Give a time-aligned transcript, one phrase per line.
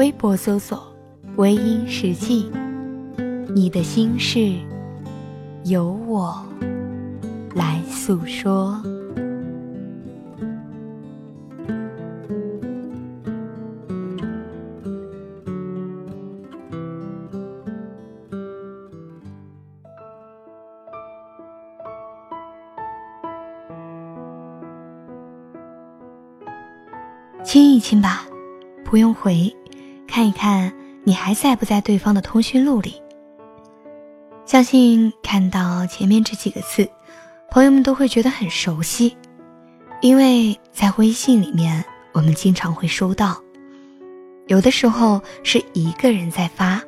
[0.00, 0.82] 微博搜索
[1.36, 2.50] “微音时记”。
[3.54, 4.54] 你的心事，
[5.64, 6.42] 由我
[7.54, 8.82] 来诉说。
[27.44, 28.24] 亲一亲吧，
[28.82, 29.54] 不用回，
[30.10, 30.72] 看一看
[31.04, 33.00] 你还在不在对方的通讯录里。
[34.44, 36.90] 相信看到前面这几个字，
[37.48, 39.16] 朋友们都会觉得很熟悉，
[40.00, 43.40] 因为在微信里面，我们经常会收到。
[44.48, 46.82] 有的时候是一个人在发，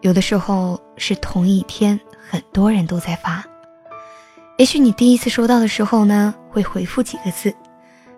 [0.00, 1.98] 有的时候是同一天
[2.30, 3.44] 很多人都在发。
[4.56, 7.50] 也许你第一次收到的时候呢，会回复几个字；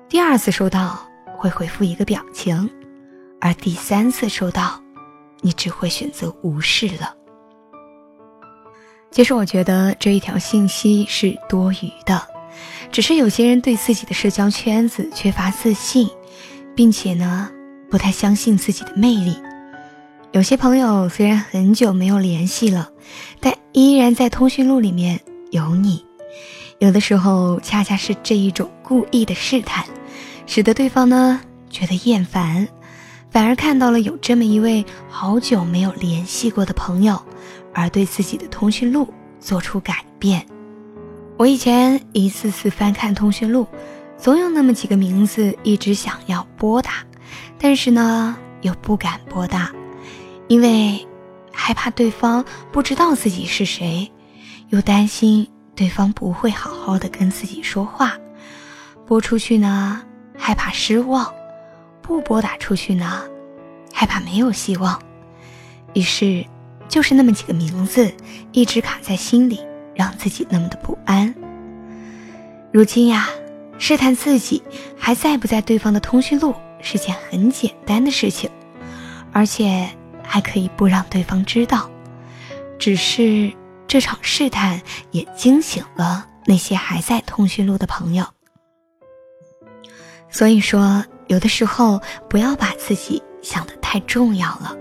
[0.06, 0.98] 第二次收到
[1.38, 2.70] 会回复一个表情，
[3.44, 4.80] 而第三次收到，
[5.42, 7.14] 你只会选择无视了。
[9.10, 12.26] 其实我觉得这一条信息是多余的，
[12.90, 16.08] 只是有些人对自己的社交圈子缺乏自信，
[16.74, 17.50] 并且呢
[17.90, 19.36] 不太相信自己的魅力。
[20.32, 22.88] 有些朋友虽然很久没有联系了，
[23.40, 25.20] 但依然在通讯录里面
[25.50, 26.02] 有你。
[26.78, 29.84] 有的时候恰恰是这一种故意的试探，
[30.46, 32.66] 使得对方呢觉得厌烦，
[33.34, 37.20] 反而看到了有这么一位好久没有联系过的朋友。
[37.72, 40.46] 而对自己的通讯录做出改变。
[41.36, 43.66] 我以前一次次翻看通讯录，
[44.16, 47.04] 总有那么几个名字一直想要拨打，
[47.58, 49.72] 但是呢又不敢拨打，
[50.46, 51.04] 因为
[51.52, 54.08] 害怕对方不知道自己是谁，
[54.68, 55.44] 又担心
[55.74, 58.16] 对方不会好好的跟自己说话。
[59.04, 60.00] 拨出去呢，
[60.38, 61.26] 害怕失望；
[62.00, 63.24] 不拨打出去呢，
[63.94, 65.00] 害怕没有希望。
[65.94, 66.44] 于是。
[66.86, 68.12] 就是那么几个名字，
[68.52, 69.58] 一直卡在心里，
[69.96, 71.34] 让自己那么的不安。
[72.70, 73.26] 如今呀，
[73.78, 74.62] 试探自己
[74.96, 78.48] 还在不在对方的通讯录是件很简单的事情，
[79.32, 79.88] 而且
[80.22, 81.90] 还可以不让对方知道。
[82.78, 83.50] 只是
[83.88, 84.80] 这场试探
[85.10, 88.24] 也惊醒了那些还在通讯录的朋友。
[90.28, 94.76] 所以说，有的时候不要把自己想得太重要了。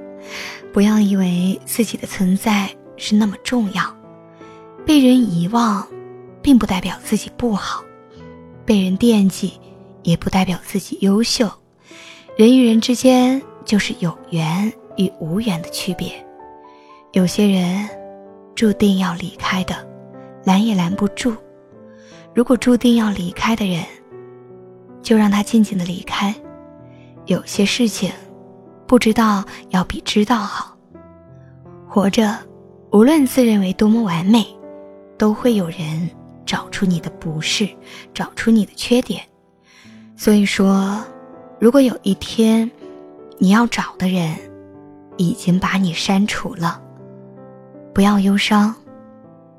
[0.71, 3.95] 不要以为自己的存在是那么重要，
[4.87, 5.87] 被人遗忘，
[6.41, 7.83] 并不代表自己不好；
[8.65, 9.53] 被人惦记，
[10.01, 11.47] 也不代表自己优秀。
[12.35, 16.11] 人与人之间就是有缘与无缘的区别。
[17.11, 17.87] 有些人
[18.55, 19.87] 注定要离开的，
[20.43, 21.35] 拦也拦不住。
[22.33, 23.83] 如果注定要离开的人，
[25.03, 26.33] 就让他静静的离开。
[27.27, 28.11] 有些事情。
[28.93, 30.77] 不知道要比知道好。
[31.89, 32.37] 活着，
[32.91, 34.45] 无论自认为多么完美，
[35.17, 36.07] 都会有人
[36.45, 37.67] 找出你的不是，
[38.13, 39.23] 找出你的缺点。
[40.15, 41.03] 所以说，
[41.59, 42.69] 如果有一天，
[43.39, 44.37] 你要找的人
[45.17, 46.79] 已经把你删除了，
[47.95, 48.75] 不要忧伤，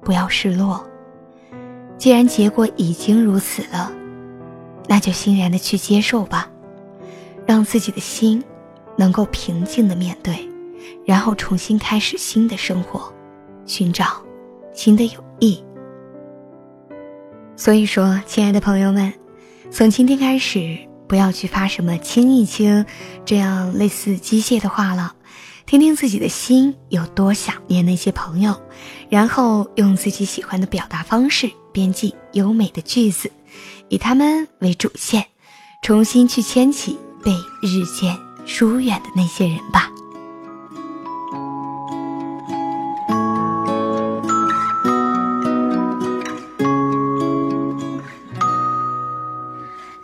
[0.01, 0.81] 不要失落。
[1.99, 3.91] 既然结果已经如此了，
[4.87, 6.49] 那就欣然的去接受吧，
[7.45, 8.41] 让自己的心。
[8.97, 10.49] 能够平静的面对，
[11.05, 13.13] 然后重新开始新的生活，
[13.67, 14.23] 寻找
[14.73, 15.63] 新的友谊。
[17.57, 19.13] 所以说，亲爱的朋友们，
[19.71, 22.85] 从今天开始，不要去发什么亲一亲
[23.25, 25.15] 这样类似机械的话了，
[25.67, 28.61] 听听自己的心有多想念那些朋友，
[29.09, 33.31] 然后用自己喜欢的表达方式编辑优美的句子，
[33.89, 35.25] 以他们为主线，
[35.83, 37.31] 重新去牵起被
[37.63, 38.19] 日渐。
[38.47, 39.91] 疏远的那些人吧。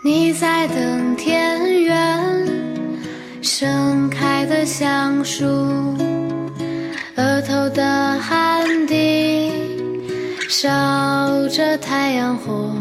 [0.02, 2.48] 你在等田园
[3.42, 5.44] 盛开的橡树，
[7.16, 9.52] 额头的汗滴
[10.48, 10.66] 烧
[11.48, 12.75] 着太阳火。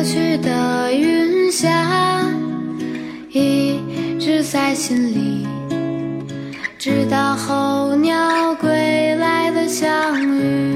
[0.00, 1.68] 过去的云霞
[3.28, 3.78] 一
[4.18, 5.46] 直在心里，
[6.78, 10.69] 直到候鸟归来的相遇。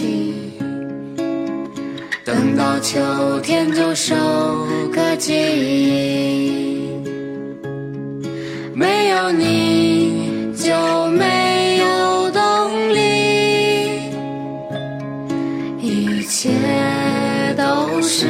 [0.00, 0.34] 身体，
[2.24, 2.98] 等到秋
[3.40, 4.14] 天就收
[4.92, 6.88] 割记忆。
[8.74, 10.72] 没有你就
[11.08, 12.40] 没有动
[12.94, 14.00] 力，
[15.82, 16.50] 一切
[17.58, 18.26] 都是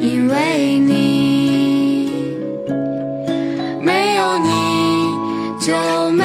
[0.00, 2.10] 因为你。
[3.80, 4.48] 没有你
[5.60, 6.24] 就没